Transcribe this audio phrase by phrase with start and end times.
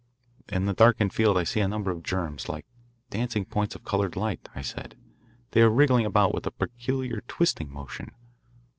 [0.49, 2.65] "In the darkened field I see a number of germs like
[3.11, 4.97] dancing points of coloured light," I said.
[5.51, 8.09] "They are wriggling about with a peculiar twisting motion."